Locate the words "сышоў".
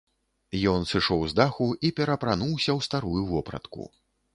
0.93-1.21